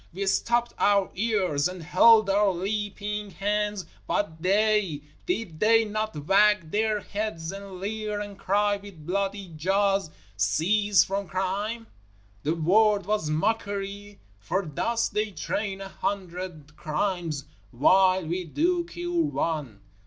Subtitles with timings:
[0.11, 6.71] We stopped our ears and held our leaping hands, but they did they not wag
[6.71, 11.85] their heads and leer and cry with bloody jaws: Cease from Crime!
[12.41, 19.25] The word was mockery, for thus they train a hundred crimes while we do cure
[19.25, 19.81] one.